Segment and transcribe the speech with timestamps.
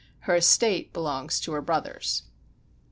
[0.21, 2.23] Her estate belongs to her brothers.